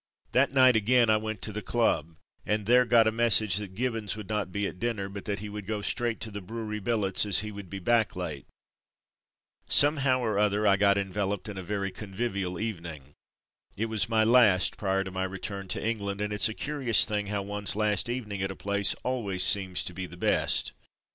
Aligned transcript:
That 0.31 0.51
night, 0.51 0.75
again, 0.75 1.11
I 1.11 1.17
went 1.17 1.43
to 1.43 1.51
A 1.51 1.53
Brewery 1.53 1.71
Billet 1.73 1.73
281 1.93 2.05
the 2.07 2.07
Club 2.07 2.17
and 2.59 2.65
there 2.65 2.85
got 2.85 3.07
a 3.07 3.11
message 3.11 3.57
that 3.57 3.75
Gib 3.75 3.93
bons 3.93 4.17
would 4.17 4.29
not 4.29 4.51
be 4.51 4.65
at 4.65 4.79
dinner, 4.79 5.09
but 5.09 5.25
that 5.25 5.41
he 5.41 5.47
would 5.47 5.67
go 5.67 5.83
straight 5.83 6.19
to 6.21 6.31
the 6.31 6.41
brewery 6.41 6.79
billets 6.79 7.23
as 7.23 7.41
he 7.41 7.51
would 7.51 7.69
be 7.69 7.77
back 7.77 8.15
late. 8.15 8.47
Somehow 9.69 10.21
or 10.21 10.39
other 10.39 10.65
I 10.65 10.75
got 10.77 10.97
enveloped 10.97 11.47
in 11.49 11.57
a 11.59 11.61
very 11.61 11.91
convivial 11.91 12.59
evening. 12.59 13.13
It 13.77 13.89
was 13.89 14.09
my 14.09 14.23
last 14.23 14.75
prior 14.75 15.03
to 15.03 15.11
my 15.11 15.23
return 15.25 15.67
to 15.67 15.87
England 15.87 16.19
and 16.19 16.33
it's 16.33 16.49
a 16.49 16.55
curious 16.55 17.05
thing 17.05 17.27
how 17.27 17.43
one's 17.43 17.75
last 17.75 18.09
eve 18.09 18.25
ning 18.25 18.41
at 18.41 18.49
a 18.49 18.55
place 18.55 18.95
always 19.03 19.43
seems 19.43 19.83
to 19.83 19.93
be 19.93 20.07
the 20.07 20.17
best. 20.17 20.73